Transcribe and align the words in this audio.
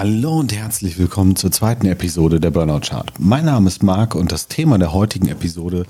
Hallo 0.00 0.38
und 0.38 0.54
herzlich 0.54 0.96
willkommen 0.96 1.34
zur 1.34 1.50
zweiten 1.50 1.84
Episode 1.84 2.38
der 2.38 2.52
Burnout 2.52 2.82
Chart. 2.82 3.12
Mein 3.18 3.46
Name 3.46 3.66
ist 3.66 3.82
Marc 3.82 4.14
und 4.14 4.30
das 4.30 4.46
Thema 4.46 4.78
der 4.78 4.92
heutigen 4.92 5.26
Episode 5.26 5.86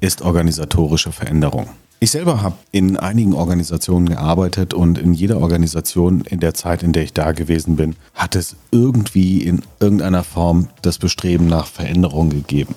ist 0.00 0.20
organisatorische 0.20 1.12
Veränderung. 1.12 1.70
Ich 1.98 2.10
selber 2.10 2.42
habe 2.42 2.56
in 2.72 2.98
einigen 2.98 3.32
Organisationen 3.32 4.06
gearbeitet 4.06 4.74
und 4.74 4.98
in 4.98 5.14
jeder 5.14 5.40
Organisation 5.40 6.26
in 6.28 6.40
der 6.40 6.52
Zeit, 6.52 6.82
in 6.82 6.92
der 6.92 7.04
ich 7.04 7.14
da 7.14 7.32
gewesen 7.32 7.76
bin, 7.76 7.96
hat 8.12 8.36
es 8.36 8.54
irgendwie 8.70 9.38
in 9.38 9.62
irgendeiner 9.80 10.24
Form 10.24 10.68
das 10.82 10.98
Bestreben 10.98 11.46
nach 11.46 11.68
Veränderung 11.68 12.28
gegeben. 12.28 12.74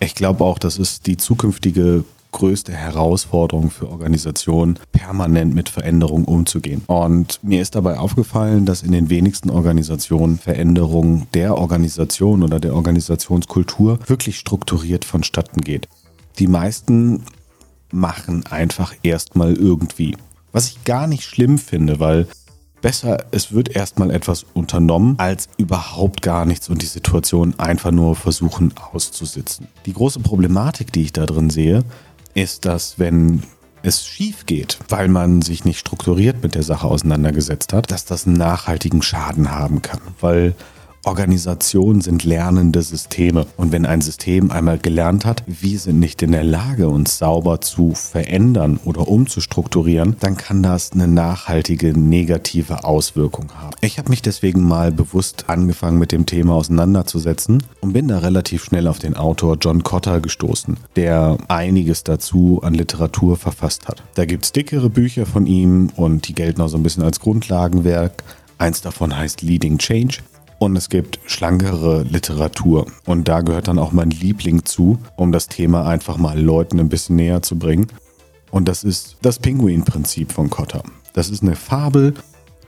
Ich 0.00 0.14
glaube 0.14 0.44
auch, 0.44 0.58
das 0.58 0.76
ist 0.76 1.06
die 1.06 1.16
zukünftige 1.16 2.04
größte 2.34 2.72
Herausforderung 2.72 3.70
für 3.70 3.88
Organisationen, 3.88 4.78
permanent 4.92 5.54
mit 5.54 5.68
Veränderungen 5.68 6.26
umzugehen. 6.26 6.82
Und 6.86 7.38
mir 7.42 7.62
ist 7.62 7.74
dabei 7.74 7.98
aufgefallen, 7.98 8.66
dass 8.66 8.82
in 8.82 8.92
den 8.92 9.08
wenigsten 9.08 9.50
Organisationen 9.50 10.38
Veränderung 10.38 11.26
der 11.32 11.56
Organisation 11.56 12.42
oder 12.42 12.60
der 12.60 12.74
Organisationskultur 12.74 14.00
wirklich 14.06 14.38
strukturiert 14.38 15.04
vonstatten 15.04 15.60
geht. 15.60 15.88
Die 16.38 16.48
meisten 16.48 17.22
machen 17.92 18.44
einfach 18.50 18.94
erstmal 19.02 19.54
irgendwie. 19.54 20.16
Was 20.52 20.68
ich 20.68 20.84
gar 20.84 21.06
nicht 21.06 21.24
schlimm 21.24 21.58
finde, 21.58 22.00
weil 22.00 22.26
besser, 22.82 23.24
es 23.30 23.52
wird 23.52 23.74
erstmal 23.74 24.10
etwas 24.10 24.44
unternommen, 24.52 25.14
als 25.18 25.48
überhaupt 25.56 26.20
gar 26.20 26.44
nichts 26.44 26.68
und 26.68 26.82
die 26.82 26.86
Situation 26.86 27.54
einfach 27.58 27.92
nur 27.92 28.14
versuchen 28.14 28.74
auszusitzen. 28.92 29.68
Die 29.86 29.94
große 29.94 30.20
Problematik, 30.20 30.92
die 30.92 31.02
ich 31.02 31.12
da 31.12 31.24
drin 31.24 31.48
sehe, 31.48 31.82
ist, 32.34 32.64
dass 32.64 32.98
wenn 32.98 33.42
es 33.82 34.06
schief 34.06 34.46
geht, 34.46 34.78
weil 34.88 35.08
man 35.08 35.42
sich 35.42 35.64
nicht 35.64 35.78
strukturiert 35.78 36.42
mit 36.42 36.54
der 36.54 36.62
Sache 36.62 36.86
auseinandergesetzt 36.86 37.72
hat, 37.72 37.90
dass 37.90 38.04
das 38.04 38.26
einen 38.26 38.36
nachhaltigen 38.36 39.02
Schaden 39.02 39.50
haben 39.50 39.82
kann. 39.82 40.00
Weil 40.20 40.54
Organisationen 41.04 42.00
sind 42.00 42.24
lernende 42.24 42.82
Systeme. 42.82 43.46
Und 43.56 43.72
wenn 43.72 43.86
ein 43.86 44.00
System 44.00 44.50
einmal 44.50 44.78
gelernt 44.78 45.24
hat, 45.24 45.42
wir 45.46 45.78
sind 45.78 45.98
nicht 45.98 46.22
in 46.22 46.32
der 46.32 46.44
Lage, 46.44 46.88
uns 46.88 47.18
sauber 47.18 47.60
zu 47.60 47.92
verändern 47.94 48.80
oder 48.84 49.06
umzustrukturieren, 49.08 50.16
dann 50.20 50.36
kann 50.36 50.62
das 50.62 50.92
eine 50.92 51.06
nachhaltige 51.06 51.98
negative 51.98 52.84
Auswirkung 52.84 53.50
haben. 53.54 53.76
Ich 53.80 53.98
habe 53.98 54.10
mich 54.10 54.22
deswegen 54.22 54.62
mal 54.62 54.92
bewusst 54.92 55.44
angefangen, 55.48 55.98
mit 55.98 56.12
dem 56.12 56.26
Thema 56.26 56.54
auseinanderzusetzen 56.54 57.62
und 57.80 57.92
bin 57.92 58.08
da 58.08 58.18
relativ 58.18 58.64
schnell 58.64 58.88
auf 58.88 58.98
den 58.98 59.16
Autor 59.16 59.58
John 59.60 59.82
Cotter 59.82 60.20
gestoßen, 60.20 60.78
der 60.96 61.36
einiges 61.48 62.04
dazu 62.04 62.60
an 62.62 62.74
Literatur 62.74 63.36
verfasst 63.36 63.88
hat. 63.88 64.02
Da 64.14 64.24
gibt 64.24 64.44
es 64.44 64.52
dickere 64.52 64.88
Bücher 64.88 65.26
von 65.26 65.46
ihm 65.46 65.90
und 65.96 66.28
die 66.28 66.34
gelten 66.34 66.62
auch 66.62 66.68
so 66.68 66.76
ein 66.76 66.82
bisschen 66.82 67.02
als 67.02 67.20
Grundlagenwerk. 67.20 68.24
Eins 68.58 68.80
davon 68.80 69.16
heißt 69.16 69.42
Leading 69.42 69.78
Change. 69.78 70.18
Und 70.64 70.76
es 70.76 70.88
gibt 70.88 71.20
schlankere 71.26 72.04
Literatur. 72.04 72.86
Und 73.04 73.28
da 73.28 73.42
gehört 73.42 73.68
dann 73.68 73.78
auch 73.78 73.92
mein 73.92 74.08
Liebling 74.08 74.64
zu, 74.64 74.98
um 75.14 75.30
das 75.30 75.48
Thema 75.48 75.86
einfach 75.86 76.16
mal 76.16 76.40
Leuten 76.40 76.80
ein 76.80 76.88
bisschen 76.88 77.16
näher 77.16 77.42
zu 77.42 77.58
bringen. 77.58 77.88
Und 78.50 78.66
das 78.66 78.82
ist 78.82 79.18
das 79.20 79.38
Pinguin-Prinzip 79.40 80.32
von 80.32 80.48
Cotter. 80.48 80.82
Das 81.12 81.28
ist 81.28 81.42
eine 81.42 81.54
Fabel, 81.54 82.14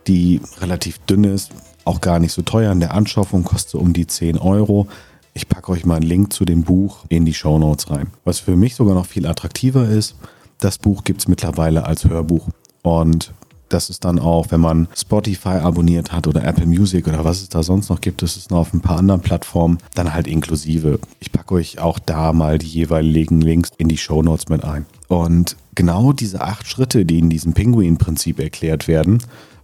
die 0.07 0.43
relativ 0.61 0.99
dünn 1.07 1.25
ist, 1.25 1.53
auch 1.87 2.03
gar 2.03 2.19
nicht 2.19 2.33
so 2.33 2.43
teuer 2.43 2.71
in 2.71 2.81
der 2.81 2.93
Anschaffung, 2.93 3.45
kostet 3.45 3.81
um 3.81 3.95
die 3.95 4.07
10 4.07 4.37
Euro. 4.37 4.89
Ich 5.33 5.49
packe 5.49 5.73
euch 5.73 5.87
mal 5.87 5.95
einen 5.95 6.07
Link 6.07 6.35
zu 6.35 6.45
dem 6.45 6.65
Buch 6.65 7.07
in 7.09 7.25
die 7.25 7.33
Show 7.33 7.59
Notes 7.59 7.91
rein. 7.91 8.09
Was 8.25 8.41
für 8.41 8.57
mich 8.57 8.75
sogar 8.75 8.95
noch 8.95 9.07
viel 9.07 9.27
attraktiver 9.27 9.89
ist, 9.89 10.17
das 10.59 10.77
Buch 10.77 11.03
gibt 11.03 11.23
es 11.23 11.29
mittlerweile 11.29 11.87
als 11.87 12.05
Hörbuch. 12.05 12.47
Und 12.83 13.33
das 13.69 13.91
ist 13.91 14.05
dann 14.05 14.19
auch, 14.19 14.51
wenn 14.51 14.61
man 14.61 14.89
Spotify 14.95 15.59
abonniert 15.61 16.13
hat 16.13 16.27
oder 16.27 16.45
Apple 16.45 16.67
Music 16.67 17.07
oder 17.09 17.25
was 17.25 17.43
es 17.43 17.49
da 17.49 17.63
sonst 17.63 17.89
noch 17.89 18.01
gibt, 18.01 18.23
das 18.23 18.37
ist 18.37 18.51
noch 18.51 18.59
auf 18.59 18.73
ein 18.73 18.81
paar 18.81 18.99
anderen 18.99 19.21
Plattformen, 19.21 19.79
dann 19.95 20.15
halt 20.15 20.27
inklusive. 20.27 21.01
Ich 21.21 21.33
packe 21.33 21.55
euch 21.55 21.79
auch 21.79 21.99
da 21.99 22.33
mal 22.33 22.59
die 22.59 22.67
jeweiligen 22.67 23.41
Links 23.41 23.71
in 23.79 23.89
die 23.89 23.99
Show 23.99 24.23
Notes 24.23 24.49
mit 24.49 24.65
ein. 24.65 24.87
Und 25.09 25.57
genau 25.75 26.13
diese 26.13 26.41
acht 26.41 26.67
Schritte, 26.67 27.05
die 27.05 27.19
in 27.19 27.31
diesem 27.31 27.53
Penguin-Prinzip 27.53 28.41
erklärt 28.41 28.89
werden, 28.89 29.19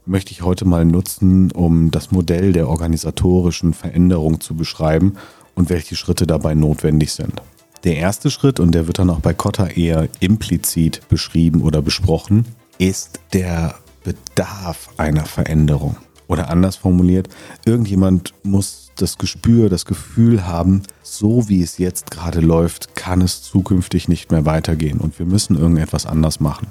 möchte 0.04 0.32
ich 0.32 0.42
heute 0.42 0.64
mal 0.64 0.84
nutzen, 0.84 1.50
um 1.52 1.90
das 1.90 2.10
Modell 2.10 2.52
der 2.52 2.68
organisatorischen 2.68 3.72
Veränderung 3.72 4.40
zu 4.40 4.54
beschreiben 4.54 5.14
und 5.54 5.70
welche 5.70 5.96
Schritte 5.96 6.26
dabei 6.26 6.54
notwendig 6.54 7.12
sind. 7.12 7.40
Der 7.84 7.96
erste 7.96 8.30
Schritt, 8.30 8.60
und 8.60 8.72
der 8.74 8.86
wird 8.86 9.00
dann 9.00 9.10
auch 9.10 9.20
bei 9.20 9.34
Kotta 9.34 9.66
eher 9.66 10.08
implizit 10.20 11.02
beschrieben 11.08 11.62
oder 11.62 11.82
besprochen, 11.82 12.46
ist 12.78 13.20
der 13.32 13.74
bedarf 14.04 14.90
einer 14.96 15.24
Veränderung. 15.24 15.96
Oder 16.28 16.48
anders 16.50 16.76
formuliert, 16.76 17.28
irgendjemand 17.64 18.32
muss 18.42 18.90
das 18.96 19.18
Gespür, 19.18 19.68
das 19.68 19.84
Gefühl 19.84 20.46
haben, 20.46 20.82
so 21.02 21.48
wie 21.48 21.62
es 21.62 21.78
jetzt 21.78 22.10
gerade 22.10 22.40
läuft, 22.40 22.94
kann 22.94 23.20
es 23.20 23.42
zukünftig 23.42 24.08
nicht 24.08 24.30
mehr 24.30 24.46
weitergehen 24.46 24.98
und 24.98 25.18
wir 25.18 25.26
müssen 25.26 25.58
irgendetwas 25.58 26.06
anders 26.06 26.40
machen. 26.40 26.68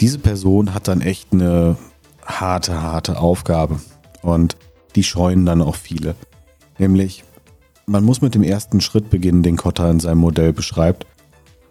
Diese 0.00 0.18
Person 0.18 0.74
hat 0.74 0.88
dann 0.88 1.00
echt 1.00 1.32
eine 1.32 1.76
harte, 2.24 2.82
harte 2.82 3.18
Aufgabe 3.18 3.80
und 4.22 4.56
die 4.96 5.04
scheuen 5.04 5.46
dann 5.46 5.62
auch 5.62 5.76
viele. 5.76 6.14
Nämlich, 6.78 7.24
man 7.86 8.04
muss 8.04 8.20
mit 8.20 8.34
dem 8.34 8.42
ersten 8.42 8.80
Schritt 8.80 9.10
beginnen, 9.10 9.42
den 9.42 9.56
Kotter 9.56 9.90
in 9.90 10.00
seinem 10.00 10.18
Modell 10.18 10.52
beschreibt, 10.52 11.06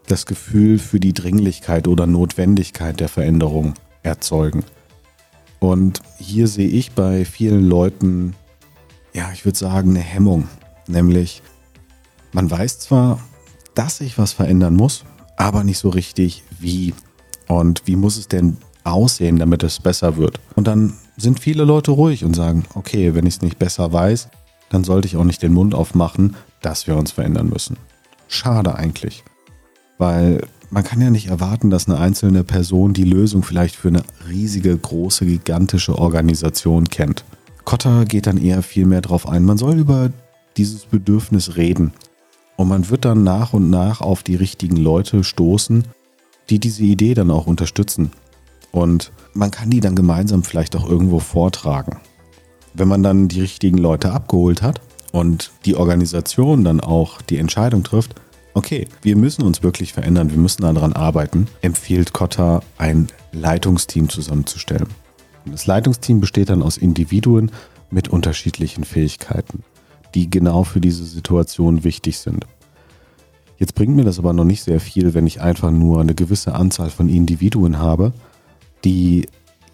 das 0.07 0.25
Gefühl 0.25 0.79
für 0.79 0.99
die 0.99 1.13
Dringlichkeit 1.13 1.87
oder 1.87 2.07
Notwendigkeit 2.07 2.99
der 2.99 3.09
Veränderung 3.09 3.73
erzeugen. 4.03 4.63
Und 5.65 6.03
hier 6.19 6.47
sehe 6.47 6.67
ich 6.67 6.91
bei 6.91 7.25
vielen 7.25 7.67
Leuten, 7.67 8.35
ja, 9.13 9.31
ich 9.33 9.45
würde 9.45 9.57
sagen, 9.57 9.89
eine 9.89 9.99
Hemmung. 9.99 10.47
Nämlich, 10.85 11.41
man 12.33 12.51
weiß 12.51 12.77
zwar, 12.77 13.19
dass 13.73 13.97
sich 13.97 14.19
was 14.19 14.31
verändern 14.31 14.75
muss, 14.75 15.05
aber 15.37 15.63
nicht 15.63 15.79
so 15.79 15.89
richtig 15.89 16.43
wie. 16.59 16.93
Und 17.47 17.81
wie 17.85 17.95
muss 17.95 18.15
es 18.15 18.27
denn 18.27 18.57
aussehen, 18.83 19.39
damit 19.39 19.63
es 19.63 19.79
besser 19.79 20.17
wird? 20.17 20.39
Und 20.55 20.67
dann 20.67 20.93
sind 21.17 21.39
viele 21.39 21.63
Leute 21.63 21.89
ruhig 21.89 22.23
und 22.23 22.35
sagen, 22.35 22.65
okay, 22.75 23.15
wenn 23.15 23.25
ich 23.25 23.37
es 23.37 23.41
nicht 23.41 23.57
besser 23.57 23.91
weiß, 23.91 24.29
dann 24.69 24.83
sollte 24.83 25.07
ich 25.07 25.17
auch 25.17 25.23
nicht 25.23 25.41
den 25.41 25.53
Mund 25.53 25.73
aufmachen, 25.73 26.35
dass 26.61 26.85
wir 26.85 26.95
uns 26.95 27.11
verändern 27.11 27.49
müssen. 27.49 27.77
Schade 28.27 28.75
eigentlich. 28.75 29.23
Weil 29.97 30.45
man 30.69 30.83
kann 30.83 31.01
ja 31.01 31.09
nicht 31.09 31.27
erwarten, 31.27 31.69
dass 31.69 31.87
eine 31.87 31.99
einzelne 31.99 32.43
Person 32.43 32.93
die 32.93 33.03
Lösung 33.03 33.43
vielleicht 33.43 33.75
für 33.75 33.89
eine 33.89 34.03
riesige, 34.27 34.77
große, 34.77 35.25
gigantische 35.25 35.97
Organisation 35.97 36.89
kennt. 36.89 37.23
Kotter 37.63 38.05
geht 38.05 38.27
dann 38.27 38.37
eher 38.37 38.61
viel 38.61 38.85
mehr 38.85 39.01
darauf 39.01 39.27
ein, 39.27 39.43
man 39.43 39.57
soll 39.57 39.79
über 39.79 40.11
dieses 40.57 40.85
Bedürfnis 40.85 41.57
reden. 41.57 41.93
Und 42.57 42.69
man 42.69 42.89
wird 42.89 43.05
dann 43.05 43.23
nach 43.23 43.53
und 43.53 43.69
nach 43.69 44.01
auf 44.01 44.23
die 44.23 44.35
richtigen 44.35 44.77
Leute 44.77 45.23
stoßen, 45.23 45.83
die 46.49 46.59
diese 46.59 46.83
Idee 46.83 47.13
dann 47.13 47.31
auch 47.31 47.47
unterstützen. 47.47 48.11
Und 48.71 49.11
man 49.33 49.51
kann 49.51 49.69
die 49.69 49.81
dann 49.81 49.95
gemeinsam 49.95 50.43
vielleicht 50.43 50.75
auch 50.75 50.89
irgendwo 50.89 51.19
vortragen. 51.19 51.97
Wenn 52.73 52.87
man 52.87 53.03
dann 53.03 53.27
die 53.27 53.41
richtigen 53.41 53.77
Leute 53.77 54.11
abgeholt 54.11 54.61
hat 54.61 54.81
und 55.11 55.51
die 55.65 55.75
Organisation 55.75 56.63
dann 56.63 56.79
auch 56.79 57.21
die 57.21 57.37
Entscheidung 57.37 57.83
trifft, 57.83 58.15
okay, 58.55 58.87
wir 59.03 59.15
müssen 59.15 59.43
uns 59.43 59.61
wirklich 59.61 59.93
verändern, 59.93 60.31
wir 60.31 60.37
müssen 60.37 60.63
daran 60.63 60.93
arbeiten, 60.93 61.47
empfiehlt 61.61 62.13
Kotta 62.13 62.61
ein 62.77 63.09
Leitungsteam 63.31 64.09
zusammenzustellen. 64.09 64.87
Und 65.45 65.51
das 65.51 65.67
Leitungsteam 65.67 66.21
besteht 66.21 66.49
dann 66.49 66.63
aus 66.63 66.77
Individuen 66.77 67.51
mit 67.91 68.07
unterschiedlichen 68.07 68.83
Fähigkeiten, 68.83 69.63
die 70.15 70.29
genau 70.29 70.63
für 70.63 70.81
diese 70.81 71.05
Situation 71.05 71.83
wichtig 71.83 72.17
sind. 72.17 72.47
Jetzt 73.57 73.75
bringt 73.75 73.95
mir 73.95 74.03
das 74.03 74.19
aber 74.19 74.33
noch 74.33 74.45
nicht 74.45 74.63
sehr 74.63 74.79
viel, 74.79 75.13
wenn 75.13 75.27
ich 75.27 75.41
einfach 75.41 75.71
nur 75.71 76.01
eine 76.01 76.15
gewisse 76.15 76.55
Anzahl 76.55 76.89
von 76.89 77.09
Individuen 77.09 77.77
habe, 77.77 78.13
die 78.83 79.27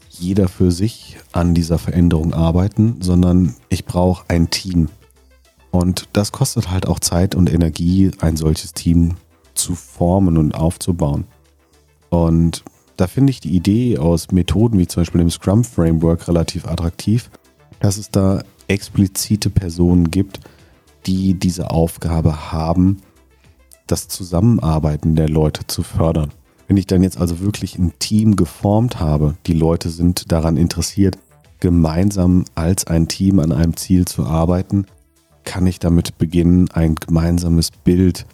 jeder 0.10 0.48
für 0.48 0.72
sich 0.72 1.18
an 1.32 1.54
dieser 1.54 1.78
Veränderung 1.78 2.34
arbeiten, 2.34 2.98
sondern 3.00 3.56
ich 3.70 3.86
brauche 3.86 4.26
ein 4.28 4.50
Team, 4.50 4.90
und 5.72 6.10
das 6.14 6.32
kostet 6.32 6.70
halt 6.70 6.88
auch 6.88 7.00
Zeit 7.00 7.34
und 7.34 7.52
Energie, 7.52 8.12
ein 8.20 8.38
solches 8.38 8.74
Team 8.74 9.16
zu 9.54 9.76
formen 9.76 10.38
und 10.38 10.54
aufzubauen. 10.54 11.26
Und 12.10 12.64
da 12.98 13.08
finde 13.08 13.32
ich 13.32 13.40
die 13.40 13.56
Idee 13.56 13.98
aus 13.98 14.32
Methoden 14.32 14.78
wie 14.78 14.88
zum 14.88 15.02
Beispiel 15.02 15.22
dem 15.22 15.32
Scrum 15.32 15.64
Framework 15.64 16.28
relativ 16.28 16.68
attraktiv, 16.68 17.32
dass 17.80 17.98
es 17.98 18.12
da 18.12 18.44
explizite 18.68 19.50
Personen 19.50 20.12
gibt, 20.12 20.42
die 21.06 21.34
diese 21.34 21.72
Aufgabe 21.72 22.52
haben, 22.52 22.98
das 23.88 24.08
Zusammenarbeiten 24.08 25.16
der 25.16 25.30
Leute 25.30 25.66
zu 25.68 25.84
fördern. 25.84 26.32
Wenn 26.68 26.78
ich 26.78 26.88
dann 26.88 27.04
jetzt 27.04 27.18
also 27.18 27.40
wirklich 27.40 27.78
ein 27.78 27.94
Team 28.00 28.36
geformt 28.36 29.00
habe, 29.00 29.36
die 29.48 29.54
Leute 29.54 29.90
sind 29.90 30.32
daran 30.32 30.58
interessiert, 30.58 31.18
gemeinsam 31.60 32.46
als 32.56 32.88
ein 32.88 33.08
Team 33.08 33.40
an 33.40 33.52
einem 33.52 33.76
Ziel 33.76 34.06
zu 34.06 34.26
arbeiten, 34.26 34.86
kann 35.44 35.68
ich 35.68 35.80
damit 35.80 36.18
beginnen, 36.18 36.70
ein 36.72 36.96
gemeinsames 36.96 37.72
Bild 37.72 38.26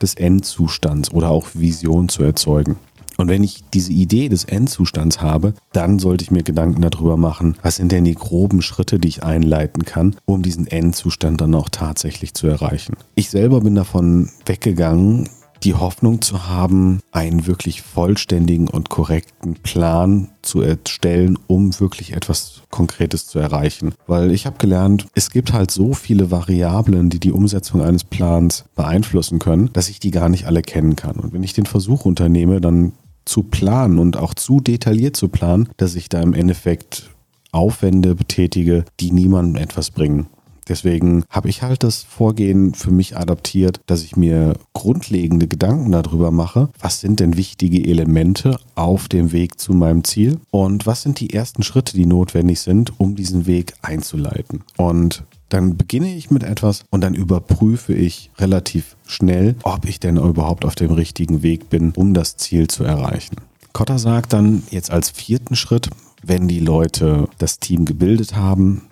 des 0.00 0.14
Endzustands 0.14 1.12
oder 1.12 1.30
auch 1.30 1.48
Vision 1.54 2.08
zu 2.08 2.22
erzeugen. 2.22 2.76
Und 3.16 3.28
wenn 3.28 3.42
ich 3.42 3.64
diese 3.72 3.92
Idee 3.92 4.28
des 4.28 4.44
Endzustands 4.44 5.22
habe, 5.22 5.54
dann 5.72 5.98
sollte 5.98 6.22
ich 6.22 6.30
mir 6.30 6.42
Gedanken 6.42 6.82
darüber 6.82 7.16
machen, 7.16 7.56
was 7.62 7.76
sind 7.76 7.92
denn 7.92 8.04
die 8.04 8.14
groben 8.14 8.60
Schritte, 8.60 8.98
die 8.98 9.08
ich 9.08 9.22
einleiten 9.22 9.84
kann, 9.84 10.16
um 10.26 10.42
diesen 10.42 10.66
Endzustand 10.66 11.40
dann 11.40 11.54
auch 11.54 11.70
tatsächlich 11.70 12.34
zu 12.34 12.46
erreichen. 12.46 12.96
Ich 13.14 13.30
selber 13.30 13.62
bin 13.62 13.74
davon 13.74 14.30
weggegangen, 14.44 15.28
die 15.66 15.74
Hoffnung 15.74 16.22
zu 16.22 16.46
haben, 16.46 17.00
einen 17.10 17.48
wirklich 17.48 17.82
vollständigen 17.82 18.68
und 18.68 18.88
korrekten 18.88 19.54
Plan 19.54 20.28
zu 20.40 20.60
erstellen, 20.60 21.36
um 21.48 21.78
wirklich 21.80 22.12
etwas 22.12 22.62
Konkretes 22.70 23.26
zu 23.26 23.40
erreichen. 23.40 23.92
Weil 24.06 24.30
ich 24.30 24.46
habe 24.46 24.58
gelernt, 24.58 25.08
es 25.14 25.30
gibt 25.30 25.52
halt 25.52 25.72
so 25.72 25.92
viele 25.92 26.30
Variablen, 26.30 27.10
die 27.10 27.18
die 27.18 27.32
Umsetzung 27.32 27.82
eines 27.82 28.04
Plans 28.04 28.66
beeinflussen 28.76 29.40
können, 29.40 29.70
dass 29.72 29.88
ich 29.88 29.98
die 29.98 30.12
gar 30.12 30.28
nicht 30.28 30.46
alle 30.46 30.62
kennen 30.62 30.94
kann. 30.94 31.16
Und 31.16 31.32
wenn 31.32 31.42
ich 31.42 31.52
den 31.52 31.66
Versuch 31.66 32.04
unternehme, 32.04 32.60
dann 32.60 32.92
zu 33.24 33.42
planen 33.42 33.98
und 33.98 34.16
auch 34.16 34.34
zu 34.34 34.60
detailliert 34.60 35.16
zu 35.16 35.28
planen, 35.28 35.68
dass 35.78 35.96
ich 35.96 36.08
da 36.08 36.22
im 36.22 36.32
Endeffekt 36.32 37.10
Aufwände 37.50 38.14
betätige, 38.14 38.84
die 39.00 39.10
niemandem 39.10 39.60
etwas 39.60 39.90
bringen. 39.90 40.28
Deswegen 40.68 41.24
habe 41.30 41.48
ich 41.48 41.62
halt 41.62 41.82
das 41.82 42.02
Vorgehen 42.02 42.74
für 42.74 42.90
mich 42.90 43.16
adaptiert, 43.16 43.80
dass 43.86 44.02
ich 44.02 44.16
mir 44.16 44.54
grundlegende 44.72 45.46
Gedanken 45.46 45.92
darüber 45.92 46.30
mache, 46.30 46.68
was 46.80 47.00
sind 47.00 47.20
denn 47.20 47.36
wichtige 47.36 47.84
Elemente 47.88 48.58
auf 48.74 49.08
dem 49.08 49.32
Weg 49.32 49.60
zu 49.60 49.72
meinem 49.72 50.04
Ziel 50.04 50.40
und 50.50 50.86
was 50.86 51.02
sind 51.02 51.20
die 51.20 51.32
ersten 51.32 51.62
Schritte, 51.62 51.96
die 51.96 52.06
notwendig 52.06 52.60
sind, 52.60 52.98
um 52.98 53.14
diesen 53.14 53.46
Weg 53.46 53.74
einzuleiten. 53.82 54.64
Und 54.76 55.24
dann 55.48 55.76
beginne 55.76 56.14
ich 56.14 56.30
mit 56.30 56.42
etwas 56.42 56.84
und 56.90 57.02
dann 57.02 57.14
überprüfe 57.14 57.94
ich 57.94 58.30
relativ 58.38 58.96
schnell, 59.06 59.54
ob 59.62 59.84
ich 59.88 60.00
denn 60.00 60.16
überhaupt 60.16 60.64
auf 60.64 60.74
dem 60.74 60.90
richtigen 60.90 61.42
Weg 61.42 61.70
bin, 61.70 61.92
um 61.92 62.14
das 62.14 62.36
Ziel 62.36 62.66
zu 62.66 62.82
erreichen. 62.82 63.36
Kotter 63.72 63.98
sagt 63.98 64.32
dann 64.32 64.62
jetzt 64.70 64.90
als 64.90 65.10
vierten 65.10 65.54
Schritt, 65.54 65.90
wenn 66.22 66.48
die 66.48 66.60
Leute 66.60 67.28
das 67.38 67.60
Team 67.60 67.84
gebildet 67.84 68.34
haben, 68.34 68.82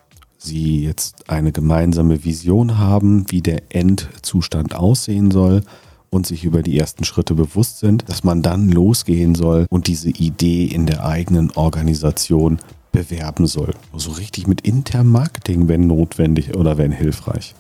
sie 0.45 0.85
jetzt 0.85 1.31
eine 1.31 1.53
gemeinsame 1.53 2.25
Vision 2.25 2.79
haben, 2.79 3.31
wie 3.31 3.43
der 3.43 3.63
Endzustand 3.75 4.75
aussehen 4.75 5.31
soll 5.31 5.63
und 6.11 6.27
sich 6.27 6.45
über 6.45 6.63
die 6.63 6.79
ersten 6.79 7.05
Schritte 7.05 7.35
bewusst 7.35 7.81
sind, 7.81 8.09
dass 8.09 8.23
man 8.23 8.43
dann 8.43 8.69
losgehen 8.69 9.35
soll 9.35 9.67
und 9.69 9.89
diese 9.89 10.11
Idee 10.11 10.67
in 10.67 10.87
der 10.87 11.05
eigenen 11.05 11.51
Organisation 11.53 12.59
bewerben 12.93 13.47
soll. 13.47 13.75
So 13.91 14.11
also 14.11 14.11
richtig 14.13 14.47
mit 14.47 14.61
internem 14.61 15.11
Marketing, 15.11 15.67
wenn 15.67 15.89
notwendig 15.89 16.55
oder 16.55 16.79
wenn 16.79 16.93
hilfreich. 16.93 17.55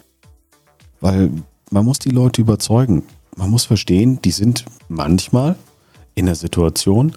Weil 1.00 1.30
man 1.70 1.84
muss 1.84 1.98
die 1.98 2.10
Leute 2.10 2.40
überzeugen. 2.40 3.02
Man 3.36 3.50
muss 3.50 3.64
verstehen, 3.64 4.20
die 4.22 4.30
sind 4.30 4.64
manchmal 4.88 5.56
in 6.14 6.26
der 6.26 6.36
Situation, 6.36 7.12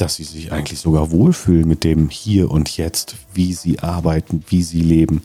dass 0.00 0.16
sie 0.16 0.24
sich 0.24 0.52
eigentlich 0.52 0.80
sogar 0.80 1.10
wohlfühlen 1.10 1.68
mit 1.68 1.84
dem 1.84 2.08
Hier 2.08 2.50
und 2.50 2.76
Jetzt, 2.76 3.16
wie 3.34 3.52
sie 3.52 3.80
arbeiten, 3.80 4.44
wie 4.48 4.62
sie 4.62 4.80
leben 4.80 5.22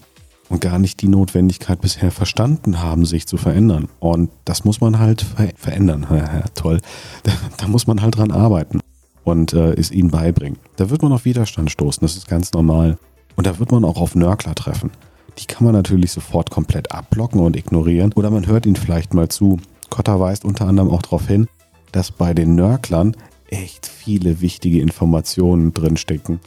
und 0.49 0.61
gar 0.61 0.79
nicht 0.79 1.01
die 1.01 1.07
Notwendigkeit 1.07 1.79
bisher 1.79 2.11
verstanden 2.11 2.81
haben, 2.81 3.05
sich 3.05 3.27
zu 3.27 3.37
verändern. 3.37 3.87
Und 3.99 4.29
das 4.45 4.65
muss 4.65 4.81
man 4.81 4.99
halt 4.99 5.21
ver 5.21 5.49
verändern. 5.55 6.05
Toll. 6.55 6.81
Da, 7.23 7.31
da, 7.57 7.67
muss 7.67 7.87
man 7.87 8.01
halt 8.01 8.17
dran 8.17 8.31
arbeiten 8.31 8.81
und 9.23 9.53
äh, 9.53 9.73
es 9.73 9.91
ihnen 9.91 10.11
beibringen. 10.11 10.59
Da 10.75 10.89
wird 10.89 11.01
man 11.01 11.11
auf 11.11 11.25
Widerstand 11.25 11.71
stoßen, 11.71 12.01
das 12.01 12.17
ist 12.17 12.27
ganz 12.27 12.51
normal. 12.53 12.97
Und 13.35 13.47
da 13.47 13.57
wird 13.59 13.71
man 13.71 13.85
auch 13.85 13.99
auf 13.99 14.15
Nörgler 14.15 14.53
treffen. 14.53 14.91
Die 15.39 15.45
kann 15.45 15.65
man 15.65 15.73
natürlich 15.73 16.11
sofort 16.11 16.51
komplett 16.51 16.91
abblocken 16.91 17.39
und 17.39 17.55
ignorieren 17.55 18.13
oder 18.13 18.29
man 18.29 18.45
hört 18.45 18.65
ihnen 18.65 18.75
vielleicht 18.75 19.13
mal 19.13 19.29
zu. 19.29 19.59
Kotter 19.89 20.19
weist 20.19 20.45
unter 20.45 20.67
anderem 20.67 20.91
auch 20.91 21.01
darauf 21.01 21.27
hin, 21.27 21.47
dass 21.91 22.11
bei 22.11 22.33
den 22.33 22.55
Nörglern 22.55 23.15
echt 23.53 23.85
viele 23.85 24.41
wichtige 24.41 24.81
Informationen 24.81 25.73
drinstecken, 25.73 26.39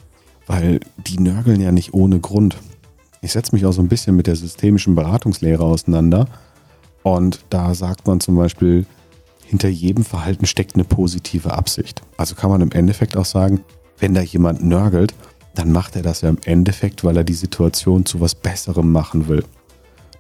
weil 0.47 0.81
die 0.97 1.19
nörgeln 1.19 1.61
ja 1.61 1.73
nicht 1.73 1.95
ohne 1.95 2.19
Grund. 2.19 2.59
Ich 3.23 3.33
setze 3.33 3.55
mich 3.55 3.65
auch 3.65 3.73
so 3.73 3.81
ein 3.81 3.89
bisschen 3.89 4.17
mit 4.17 4.27
der 4.27 4.37
systemischen 4.37 4.95
Beratungslehre 4.95 5.65
auseinander 5.65 6.27
und 7.03 7.45
da 7.51 7.75
sagt 7.75 8.07
man 8.07 8.21
zum 8.21 8.37
Beispiel, 8.37 8.87
hinter 9.45 9.69
jedem 9.69 10.05
Verhalten 10.05 10.47
steckt 10.47 10.75
eine 10.75 10.85
positive 10.85 11.53
Absicht. 11.53 12.03
Also 12.17 12.35
kann 12.35 12.51
man 12.51 12.61
im 12.61 12.73
Endeffekt 12.73 13.17
auch 13.17 13.25
sagen, 13.25 13.61
wenn 13.99 14.13
da 14.13 14.21
jemand 14.21 14.65
nörgelt, 14.65 15.15
dann 15.55 15.71
macht 15.71 15.95
er 15.95 16.03
das 16.03 16.23
ja 16.23 16.29
im 16.29 16.39
Endeffekt, 16.45 17.05
weil 17.05 17.17
er 17.17 17.25
die 17.25 17.35
Situation 17.35 18.05
zu 18.05 18.21
was 18.21 18.35
Besserem 18.35 18.91
machen 18.91 19.29
will. 19.29 19.45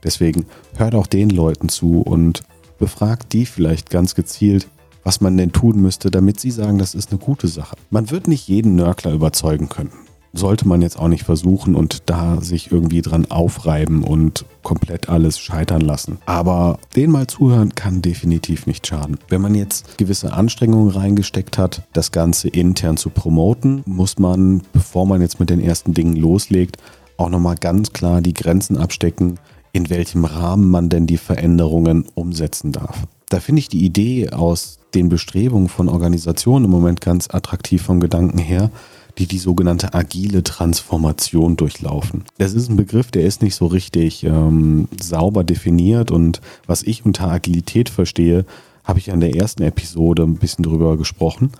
Deswegen 0.04 0.46
hört 0.76 0.94
auch 0.94 1.08
den 1.08 1.30
Leuten 1.30 1.68
zu 1.68 2.00
und 2.02 2.44
befragt 2.78 3.32
die 3.32 3.46
vielleicht 3.46 3.90
ganz 3.90 4.14
gezielt, 4.14 4.68
was 5.06 5.20
man 5.20 5.36
denn 5.36 5.52
tun 5.52 5.80
müsste, 5.80 6.10
damit 6.10 6.40
sie 6.40 6.50
sagen, 6.50 6.78
das 6.78 6.96
ist 6.96 7.12
eine 7.12 7.20
gute 7.20 7.46
Sache. 7.46 7.76
Man 7.90 8.10
wird 8.10 8.26
nicht 8.26 8.48
jeden 8.48 8.74
Nörgler 8.74 9.12
überzeugen 9.12 9.68
können. 9.68 9.92
Sollte 10.32 10.66
man 10.66 10.82
jetzt 10.82 10.98
auch 10.98 11.06
nicht 11.06 11.22
versuchen 11.22 11.76
und 11.76 12.10
da 12.10 12.40
sich 12.40 12.72
irgendwie 12.72 13.02
dran 13.02 13.30
aufreiben 13.30 14.02
und 14.02 14.44
komplett 14.64 15.08
alles 15.08 15.38
scheitern 15.38 15.80
lassen. 15.80 16.18
Aber 16.26 16.80
den 16.96 17.12
mal 17.12 17.28
zuhören 17.28 17.76
kann 17.76 18.02
definitiv 18.02 18.66
nicht 18.66 18.84
schaden. 18.84 19.18
Wenn 19.28 19.40
man 19.40 19.54
jetzt 19.54 19.96
gewisse 19.96 20.32
Anstrengungen 20.32 20.90
reingesteckt 20.90 21.56
hat, 21.56 21.86
das 21.92 22.10
Ganze 22.10 22.48
intern 22.48 22.96
zu 22.96 23.10
promoten, 23.10 23.84
muss 23.86 24.18
man, 24.18 24.62
bevor 24.72 25.06
man 25.06 25.20
jetzt 25.20 25.38
mit 25.38 25.50
den 25.50 25.60
ersten 25.60 25.94
Dingen 25.94 26.16
loslegt, 26.16 26.78
auch 27.16 27.30
nochmal 27.30 27.56
ganz 27.56 27.92
klar 27.92 28.20
die 28.20 28.34
Grenzen 28.34 28.76
abstecken, 28.76 29.38
in 29.72 29.88
welchem 29.88 30.24
Rahmen 30.24 30.68
man 30.68 30.88
denn 30.88 31.06
die 31.06 31.16
Veränderungen 31.16 32.06
umsetzen 32.14 32.72
darf. 32.72 33.06
Da 33.28 33.40
finde 33.40 33.60
ich 33.60 33.68
die 33.68 33.84
Idee 33.84 34.30
aus 34.30 34.78
den 34.94 35.08
Bestrebungen 35.08 35.68
von 35.68 35.88
Organisationen 35.88 36.66
im 36.66 36.70
Moment 36.70 37.00
ganz 37.00 37.28
attraktiv 37.30 37.82
vom 37.82 38.00
Gedanken 38.00 38.38
her, 38.38 38.70
die 39.18 39.26
die 39.26 39.38
sogenannte 39.38 39.94
agile 39.94 40.42
Transformation 40.42 41.56
durchlaufen. 41.56 42.24
Das 42.38 42.54
ist 42.54 42.68
ein 42.68 42.76
Begriff, 42.76 43.10
der 43.10 43.24
ist 43.24 43.42
nicht 43.42 43.54
so 43.54 43.66
richtig 43.66 44.24
ähm, 44.24 44.88
sauber 45.00 45.42
definiert 45.42 46.10
und 46.10 46.40
was 46.66 46.82
ich 46.82 47.04
unter 47.04 47.28
Agilität 47.28 47.88
verstehe, 47.88 48.44
habe 48.84 48.98
ich 48.98 49.08
in 49.08 49.20
der 49.20 49.34
ersten 49.34 49.62
Episode 49.62 50.22
ein 50.22 50.36
bisschen 50.36 50.62
drüber 50.62 50.96
gesprochen. 50.96 51.50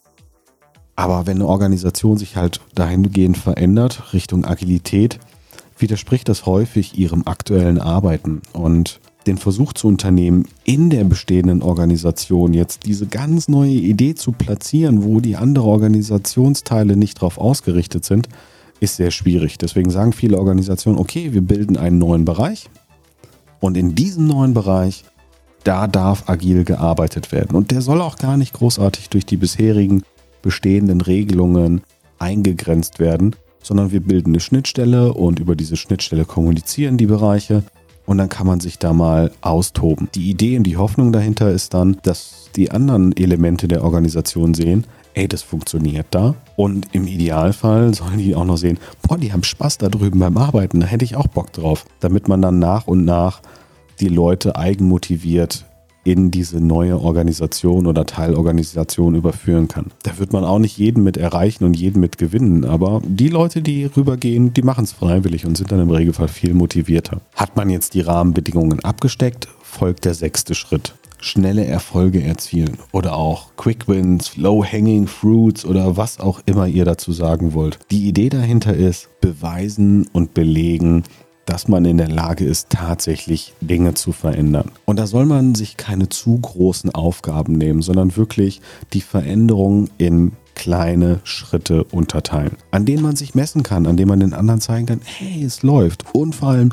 Aber 0.95 1.27
wenn 1.27 1.39
eine 1.39 1.47
Organisation 1.47 2.17
sich 2.17 2.37
halt 2.37 2.61
dahingehend 2.75 3.37
verändert, 3.37 4.15
Richtung 4.15 4.45
Agilität, 4.45 5.19
widerspricht 5.79 6.29
das 6.29 6.47
häufig 6.47 6.97
ihrem 6.97 7.27
aktuellen 7.27 7.79
Arbeiten. 7.79 8.41
Und 8.53 9.01
den 9.26 9.38
Versuch 9.38 9.73
zu 9.73 9.88
unternehmen, 9.88 10.46
in 10.64 10.90
der 10.90 11.05
bestehenden 11.05 11.62
Organisation 11.62 12.55
jetzt 12.55 12.87
diese 12.87 13.06
ganz 13.06 13.49
neue 13.49 13.70
Idee 13.73 14.14
zu 14.14 14.32
platzieren, 14.32 15.05
wo 15.05 15.20
die 15.20 15.37
anderen 15.37 15.69
Organisationsteile 15.69 16.97
nicht 16.97 17.18
darauf 17.18 17.38
ausgerichtet 17.38 18.04
sind, 18.04 18.28
ist 18.80 18.97
sehr 18.97 19.11
schwierig. 19.11 19.59
Deswegen 19.59 19.90
sagen 19.90 20.12
viele 20.12 20.38
Organisationen, 20.38 20.99
okay, 20.99 21.33
wir 21.33 21.40
bilden 21.40 21.76
einen 21.76 21.99
neuen 21.99 22.25
Bereich 22.25 22.68
und 23.61 23.76
in 23.76 23.95
diesem 23.95 24.26
neuen 24.26 24.54
Bereich, 24.54 25.04
da 25.64 25.88
darf 25.88 26.28
agil 26.28 26.64
gearbeitet 26.64 27.33
werden. 27.33 27.56
Und 27.56 27.71
der 27.71 27.83
soll 27.83 28.00
auch 28.00 28.16
gar 28.16 28.37
nicht 28.37 28.52
großartig 28.52 29.09
durch 29.09 29.26
die 29.26 29.37
bisherigen 29.37 30.02
bestehenden 30.42 31.00
Regelungen 31.00 31.83
eingegrenzt 32.18 33.00
werden, 33.00 33.35
sondern 33.62 33.90
wir 33.90 34.00
bilden 34.00 34.30
eine 34.30 34.40
Schnittstelle 34.40 35.12
und 35.12 35.40
über 35.40 35.56
diese 35.56 35.76
Schnittstelle 35.76 36.25
kommunizieren 36.25 36.99
die 36.99 37.06
Bereiche 37.06 37.64
und 38.07 38.19
dann 38.19 38.29
kann 38.29 38.47
man 38.47 38.61
sich 38.61 38.79
da 38.79 38.93
mal 38.93 39.31
austoben. 39.41 40.09
Die 40.15 40.31
Idee 40.31 40.57
und 40.57 40.65
die 40.65 40.77
Hoffnung 40.77 41.13
dahinter 41.13 41.51
ist 41.51 41.75
dann, 41.75 41.99
dass 42.03 42.51
die 42.57 42.71
anderen 42.71 43.15
Elemente 43.17 43.69
der 43.69 43.85
Organisation 43.85 44.55
sehen, 44.55 44.87
ey, 45.15 45.29
das 45.29 45.43
funktioniert 45.43 46.07
da. 46.11 46.35
Und 46.57 46.89
im 46.93 47.07
Idealfall 47.07 47.95
sollen 47.95 48.19
die 48.19 48.35
auch 48.35 48.45
noch 48.45 48.57
sehen, 48.57 48.79
boah, 49.03 49.19
die 49.19 49.33
haben 49.33 49.43
Spaß 49.43 49.79
da 49.79 49.89
drüben 49.89 50.21
beim 50.21 50.37
Arbeiten, 50.37 50.81
da 50.81 50.87
hätte 50.87 51.05
ich 51.05 51.17
auch 51.17 51.27
Bock 51.27 51.53
drauf. 51.53 51.85
Damit 52.01 52.29
man 52.29 52.41
dann 52.41 52.59
nach 52.59 52.87
und 52.87 53.05
nach 53.05 53.43
die 54.01 54.09
Leute 54.09 54.57
eigenmotiviert 54.57 55.65
in 56.07 56.31
diese 56.31 56.61
neue 56.61 57.01
Organisation 57.01 57.89
oder 57.89 58.07
Teilorganisation 58.07 59.17
überführen 59.17 59.67
kann. 59.67 59.87
Da 60.05 60.19
wird 60.19 60.33
man 60.33 60.45
auch 60.45 60.61
nicht 60.61 60.79
jeden 60.79 61.03
mit 61.03 61.17
erreichen 61.17 61.65
und 61.65 61.77
jeden 61.77 61.99
mit 62.01 62.17
gewinnen, 62.17 62.65
aber 62.65 63.03
die 63.05 63.29
Leute, 63.29 63.61
die 63.61 63.87
rübergehen, 63.87 64.55
die 64.55 64.63
machen 64.63 64.85
es 64.85 64.93
freiwillig 64.93 65.45
und 65.47 65.57
sind 65.57 65.73
dann 65.73 65.81
im 65.81 65.91
Regelfall 65.91 66.29
viel 66.29 66.55
motivierter. 66.55 67.21
Hat 67.35 67.57
man 67.57 67.71
jetzt 67.71 67.95
die 67.95 68.03
Rahmenbedingungen 68.03 68.85
abgesteckt, 68.85 69.49
folgt 69.63 70.05
der 70.05 70.15
sechste 70.15 70.55
Schritt 70.55 70.95
schnelle 71.19 71.65
Erfolge 71.65 72.23
erzielen 72.23 72.79
oder 72.93 73.17
auch 73.17 73.57
Quick 73.57 73.89
Wins, 73.89 74.37
Low 74.37 74.65
Hanging 74.65 75.07
Fruits 75.07 75.65
oder 75.65 75.97
was 75.97 76.21
auch 76.21 76.41
immer 76.47 76.69
ihr 76.69 76.85
dazu 76.85 77.13
sagen 77.13 77.55
wollt. 77.55 77.79
Die 77.91 78.07
Idee 78.07 78.29
dahinter 78.29 78.75
ist, 78.75 79.09
beweisen 79.21 80.07
und 80.13 80.35
belegen, 80.35 81.03
dass 81.47 81.69
man 81.69 81.85
in 81.85 81.99
der 81.99 82.09
Lage 82.09 82.45
ist, 82.45 82.71
tatsächlich 82.71 83.55
Dinge 83.61 83.95
zu 83.95 84.12
verändern. 84.12 84.73
Und 84.85 84.99
da 84.99 85.07
soll 85.07 85.26
man 85.26 85.55
sich 85.55 85.76
keine 85.76 86.09
zu 86.09 86.38
großen 86.38 86.95
Aufgaben 86.95 87.55
nehmen, 87.55 87.83
sondern 87.83 88.17
wirklich 88.17 88.61
die 88.93 89.00
Veränderung 89.00 89.88
in 89.97 90.33
kleine 90.55 91.21
Schritte 91.25 91.85
unterteilen, 91.85 92.57
an 92.71 92.85
denen 92.85 93.03
man 93.03 93.15
sich 93.15 93.35
messen 93.35 93.62
kann, 93.62 93.87
an 93.87 93.97
denen 93.97 94.09
man 94.09 94.21
den 94.21 94.33
anderen 94.35 94.61
zeigen 94.61 94.87
kann, 94.87 95.00
hey, 95.05 95.45
es 95.45 95.62
läuft. 95.62 96.05
Und 96.12 96.35
vor 96.35 96.49
allem, 96.50 96.73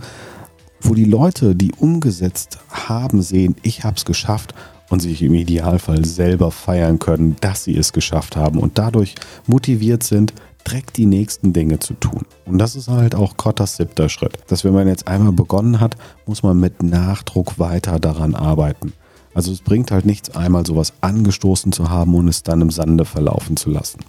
wo 0.81 0.95
die 0.95 1.05
Leute, 1.05 1.55
die 1.55 1.71
umgesetzt 1.77 2.59
haben, 2.69 3.21
sehen, 3.21 3.55
ich 3.61 3.83
habe 3.83 3.97
es 3.97 4.05
geschafft 4.05 4.55
und 4.89 5.01
sich 5.01 5.21
im 5.21 5.33
Idealfall 5.33 6.05
selber 6.05 6.51
feiern 6.51 6.99
können, 6.99 7.35
dass 7.41 7.63
sie 7.63 7.75
es 7.77 7.93
geschafft 7.93 8.35
haben 8.35 8.59
und 8.59 8.77
dadurch 8.77 9.15
motiviert 9.47 10.03
sind, 10.03 10.33
direkt 10.67 10.97
die 10.97 11.05
nächsten 11.05 11.53
Dinge 11.53 11.79
zu 11.79 11.93
tun. 11.93 12.23
Und 12.45 12.57
das 12.57 12.75
ist 12.75 12.87
halt 12.87 13.15
auch 13.15 13.37
Kottas 13.37 13.77
siebter 13.77 14.09
Schritt. 14.09 14.37
Dass 14.47 14.63
wenn 14.63 14.73
man 14.73 14.87
jetzt 14.87 15.07
einmal 15.07 15.33
begonnen 15.33 15.79
hat, 15.79 15.95
muss 16.25 16.43
man 16.43 16.59
mit 16.59 16.83
Nachdruck 16.83 17.59
weiter 17.59 17.99
daran 17.99 18.35
arbeiten. 18.35 18.93
Also 19.33 19.51
es 19.51 19.61
bringt 19.61 19.91
halt 19.91 20.05
nichts, 20.05 20.35
einmal 20.35 20.65
sowas 20.65 20.93
angestoßen 21.01 21.71
zu 21.71 21.89
haben 21.89 22.13
und 22.15 22.27
es 22.27 22.43
dann 22.43 22.61
im 22.61 22.69
Sande 22.69 23.05
verlaufen 23.05 23.57
zu 23.57 23.69
lassen. 23.69 23.99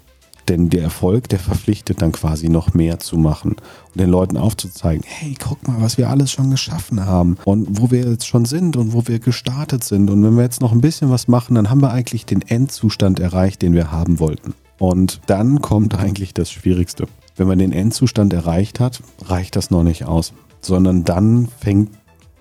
Denn 0.48 0.68
der 0.68 0.82
Erfolg, 0.82 1.28
der 1.28 1.38
verpflichtet 1.38 2.02
dann 2.02 2.12
quasi 2.12 2.48
noch 2.48 2.74
mehr 2.74 2.98
zu 2.98 3.16
machen 3.16 3.52
und 3.52 4.00
den 4.00 4.10
Leuten 4.10 4.36
aufzuzeigen, 4.36 5.04
hey, 5.06 5.34
guck 5.42 5.66
mal, 5.66 5.80
was 5.80 5.96
wir 5.96 6.10
alles 6.10 6.30
schon 6.30 6.50
geschaffen 6.50 7.06
haben 7.06 7.36
und 7.44 7.80
wo 7.80 7.90
wir 7.90 8.04
jetzt 8.04 8.26
schon 8.26 8.44
sind 8.44 8.76
und 8.76 8.92
wo 8.92 9.06
wir 9.06 9.20
gestartet 9.20 9.84
sind. 9.84 10.10
Und 10.10 10.22
wenn 10.22 10.36
wir 10.36 10.42
jetzt 10.42 10.60
noch 10.60 10.72
ein 10.72 10.82
bisschen 10.82 11.10
was 11.10 11.28
machen, 11.28 11.54
dann 11.54 11.70
haben 11.70 11.80
wir 11.80 11.90
eigentlich 11.90 12.26
den 12.26 12.42
Endzustand 12.42 13.20
erreicht, 13.20 13.62
den 13.62 13.72
wir 13.72 13.90
haben 13.90 14.20
wollten. 14.20 14.54
Und 14.78 15.20
dann 15.26 15.62
kommt 15.62 15.94
eigentlich 15.94 16.34
das 16.34 16.50
Schwierigste. 16.50 17.06
Wenn 17.36 17.48
man 17.48 17.58
den 17.58 17.72
Endzustand 17.72 18.32
erreicht 18.32 18.80
hat, 18.80 19.02
reicht 19.26 19.56
das 19.56 19.70
noch 19.70 19.82
nicht 19.82 20.04
aus, 20.04 20.32
sondern 20.60 21.04
dann 21.04 21.48
fängt 21.58 21.90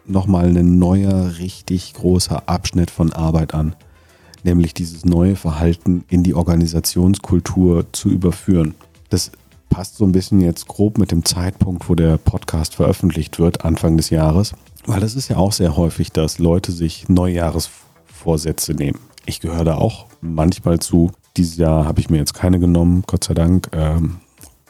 nochmal 0.05 0.55
ein 0.55 0.77
neuer, 0.77 1.37
richtig 1.39 1.93
großer 1.93 2.43
Abschnitt 2.47 2.91
von 2.91 3.13
Arbeit 3.13 3.53
an, 3.53 3.75
nämlich 4.43 4.73
dieses 4.73 5.05
neue 5.05 5.35
Verhalten 5.35 6.03
in 6.09 6.23
die 6.23 6.33
Organisationskultur 6.33 7.85
zu 7.91 8.09
überführen. 8.09 8.75
Das 9.09 9.31
passt 9.69 9.97
so 9.97 10.05
ein 10.05 10.11
bisschen 10.11 10.41
jetzt 10.41 10.67
grob 10.67 10.97
mit 10.97 11.11
dem 11.11 11.25
Zeitpunkt, 11.25 11.89
wo 11.89 11.95
der 11.95 12.17
Podcast 12.17 12.75
veröffentlicht 12.75 13.39
wird, 13.39 13.65
Anfang 13.65 13.97
des 13.97 14.09
Jahres, 14.09 14.53
weil 14.85 14.99
das 14.99 15.15
ist 15.15 15.29
ja 15.29 15.37
auch 15.37 15.51
sehr 15.51 15.75
häufig, 15.77 16.11
dass 16.11 16.39
Leute 16.39 16.71
sich 16.71 17.09
Neujahresvorsätze 17.09 18.73
nehmen. 18.73 18.99
Ich 19.25 19.39
gehöre 19.39 19.63
da 19.63 19.75
auch 19.75 20.05
manchmal 20.21 20.79
zu, 20.79 21.11
dieses 21.37 21.57
Jahr 21.57 21.85
habe 21.85 21.99
ich 21.99 22.09
mir 22.09 22.17
jetzt 22.17 22.33
keine 22.33 22.59
genommen, 22.59 23.03
Gott 23.07 23.23
sei 23.23 23.33
Dank, 23.33 23.69
ähm, 23.73 24.17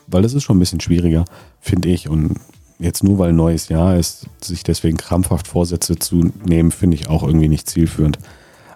weil 0.07 0.21
das 0.21 0.33
ist 0.33 0.43
schon 0.43 0.57
ein 0.57 0.59
bisschen 0.59 0.79
schwieriger, 0.79 1.25
finde 1.59 1.89
ich. 1.89 2.07
Und 2.07 2.39
jetzt 2.79 3.03
nur 3.03 3.17
weil 3.17 3.33
neues 3.33 3.69
Jahr 3.69 3.97
ist, 3.97 4.27
sich 4.41 4.63
deswegen 4.63 4.97
krampfhaft 4.97 5.47
Vorsätze 5.47 5.97
zu 5.97 6.31
nehmen, 6.45 6.71
finde 6.71 6.95
ich 6.95 7.09
auch 7.09 7.23
irgendwie 7.23 7.49
nicht 7.49 7.69
zielführend. 7.69 8.19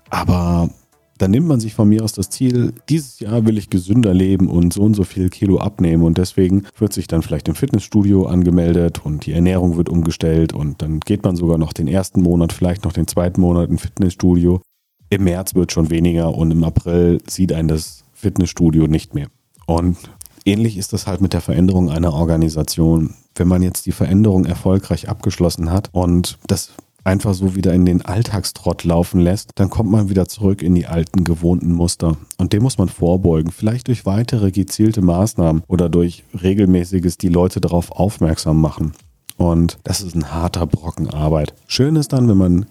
Aber 0.10 0.70
dann 1.18 1.32
nimmt 1.32 1.48
man 1.48 1.60
sich 1.60 1.74
von 1.74 1.90
mir 1.90 2.04
aus 2.04 2.14
das 2.14 2.30
Ziel, 2.30 2.74
dieses 2.90 3.20
Jahr 3.20 3.46
will 3.46 3.58
ich 3.58 3.70
gesünder 3.70 4.14
leben 4.14 4.48
und 4.48 4.74
so 4.74 4.84
und 4.84 4.94
so 4.94 5.04
viel 5.04 5.30
Kilo 5.30 5.60
abnehmen 5.60 6.04
und 6.04 6.18
deswegen 6.18 6.66
wird 6.78 6.94
sich 6.94 7.08
dann 7.08 7.22
vielleicht 7.22 7.48
im 7.48 7.56
Fitnessstudio 7.56 8.26
angemeldet 8.26 9.02
und 9.04 9.26
die 9.26 9.34
Ernährung 9.34 9.78
wird 9.78 9.90
umgestellt 9.90 10.54
und 10.54 10.82
dann 10.82 11.00
geht 11.00 11.24
man 11.24 11.36
sogar 11.36 11.58
noch 11.58 11.74
den 11.74 11.88
ersten 11.88 12.22
Monat, 12.22 12.54
vielleicht 12.54 12.86
noch 12.86 12.94
den 12.94 13.08
zweiten 13.08 13.42
Monat 13.42 13.70
im 13.70 13.78
Fitnessstudio 13.78 14.62
im 15.10 15.24
März 15.24 15.56
wird 15.56 15.72
schon 15.72 15.90
weniger 15.90 16.34
und 16.36 16.52
im 16.52 16.64
April 16.64 17.20
sieht 17.28 17.54
ein 17.54 17.68
das 17.68 18.04
Fitnessstudio 18.14 18.88
nicht 18.88 19.14
mehr. 19.14 19.28
Und 19.66 19.98
ähnlich 20.46 20.78
ist 20.78 20.94
das 20.94 21.08
halt 21.08 21.22
mit 21.22 21.34
der 21.34 21.42
Veränderung 21.42 21.90
einer 21.90 22.14
Organisation. 22.14 23.14
Wenn 23.36 23.48
man 23.48 23.62
jetzt 23.62 23.86
die 23.86 23.92
Veränderung 23.92 24.46
erfolgreich 24.46 25.10
abgeschlossen 25.10 25.72
hat 25.72 25.90
und 25.94 26.38
das 26.48 26.72
einfach 27.08 27.34
so 27.34 27.56
wieder 27.56 27.74
in 27.74 27.86
den 27.86 28.06
Alltagstrott 28.06 28.84
laufen 28.84 29.22
lässt, 29.22 29.52
dann 29.56 29.70
kommt 29.70 29.90
man 29.90 30.10
wieder 30.10 30.28
zurück 30.28 30.62
in 30.62 30.76
die 30.76 30.86
alten 30.86 31.24
gewohnten 31.24 31.72
Muster. 31.72 32.18
Und 32.38 32.54
dem 32.54 32.64
muss 32.64 32.78
man 32.78 32.90
vorbeugen. 32.90 33.52
Vielleicht 33.52 33.88
durch 33.88 34.06
weitere 34.06 34.52
gezielte 34.52 35.02
Maßnahmen 35.02 35.64
oder 35.68 35.90
durch 35.90 36.24
regelmäßiges 36.42 37.18
die 37.18 37.30
Leute 37.30 37.62
darauf 37.62 37.92
aufmerksam 37.92 38.62
machen. 38.62 38.92
Und 39.38 39.78
das 39.84 40.02
ist 40.02 40.16
ein 40.16 40.32
harter 40.34 40.68
Brocken 40.68 41.10
Arbeit. 41.10 41.54
Schön 41.68 41.96
ist 41.96 42.12
dann, 42.12 42.28
wenn 42.28 42.38
man 42.38 42.66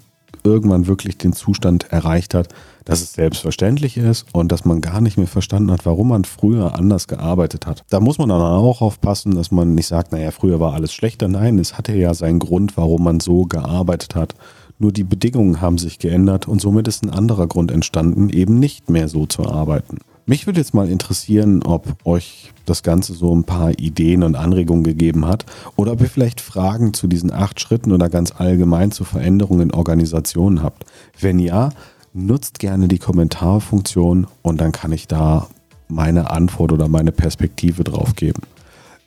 irgendwann 0.45 0.87
wirklich 0.87 1.19
den 1.19 1.33
Zustand 1.33 1.93
erreicht 1.93 2.35
hat, 2.35 2.49
dass 2.85 3.01
es 3.01 3.13
selbstverständlich 3.13 3.97
ist 3.97 4.27
und 4.33 4.53
dass 4.53 4.65
man 4.65 4.81
gar 4.81 5.01
nicht 5.01 5.19
mehr 5.19 5.27
verstanden 5.27 5.71
hat, 5.73 5.85
warum 5.87 6.09
man 6.09 6.25
früher 6.25 6.75
anders 6.77 7.09
gearbeitet 7.09 7.67
hat. 7.67 7.85
Da 7.91 8.01
muss 8.01 8.19
man 8.19 8.29
dann 8.29 8.41
auch 8.41 8.81
aufpassen, 8.81 9.35
dass 9.35 9.51
man 9.51 9.75
nicht 9.75 9.89
sagt, 9.89 10.13
naja, 10.13 10.31
früher 10.31 10.61
war 10.61 10.75
alles 10.75 10.93
schlechter. 10.93 11.29
Nein, 11.29 11.59
es 11.59 11.77
hatte 11.77 11.95
ja 11.95 12.15
seinen 12.15 12.39
Grund, 12.39 12.77
warum 12.77 13.03
man 13.03 13.21
so 13.21 13.45
gearbeitet 13.45 14.15
hat. 14.15 14.35
Nur 14.79 14.93
die 14.93 15.05
Bedingungen 15.05 15.61
haben 15.61 15.79
sich 15.79 15.99
geändert 15.99 16.47
und 16.47 16.61
somit 16.61 16.87
ist 16.87 17.03
ein 17.03 17.11
anderer 17.11 17.47
Grund 17.47 17.71
entstanden, 17.71 18.29
eben 18.29 18.59
nicht 18.59 18.91
mehr 18.91 19.09
so 19.09 19.27
zu 19.27 19.47
arbeiten. 19.47 19.99
Mich 20.29 20.47
würde 20.47 20.59
jetzt 20.59 20.75
mal 20.75 20.91
interessieren, 20.91 21.63
ob 21.63 22.05
euch 22.05 22.53
das 22.65 22.83
Ganze 22.83 23.15
so 23.15 23.33
ein 23.33 23.45
paar 23.45 23.79
Ideen 23.79 24.25
und 24.25 24.35
Anregungen 24.35 24.83
gegeben 24.83 25.25
hat 25.25 25.47
oder 25.77 25.93
ob 25.93 26.01
ihr 26.01 26.11
vielleicht 26.11 26.41
Fragen 26.41 26.93
zu 26.95 27.07
diesen 27.07 27.33
acht 27.33 27.61
Schritten 27.61 27.93
oder 27.93 28.09
ganz 28.09 28.33
allgemein 28.37 28.91
zu 28.91 29.05
Veränderungen 29.05 29.71
in 29.71 29.75
Organisationen 29.75 30.65
habt. 30.65 30.85
Wenn 31.21 31.39
ja, 31.39 31.71
nutzt 32.13 32.59
gerne 32.59 32.89
die 32.89 32.99
Kommentarfunktion 32.99 34.27
und 34.43 34.61
dann 34.61 34.73
kann 34.73 34.91
ich 34.91 35.07
da 35.07 35.47
meine 35.87 36.29
Antwort 36.29 36.73
oder 36.73 36.89
meine 36.89 37.13
Perspektive 37.13 37.85
drauf 37.85 38.17
geben. 38.17 38.43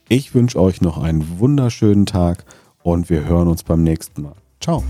Ich 0.07 0.33
wünsche 0.33 0.59
euch 0.59 0.79
noch 0.79 0.97
einen 0.97 1.37
wunderschönen 1.37 2.05
Tag 2.05 2.45
und 2.81 3.09
wir 3.09 3.25
hören 3.25 3.49
uns 3.49 3.63
beim 3.63 3.83
nächsten 3.83 4.21
Mal. 4.21 4.35
Ciao. 4.61 4.83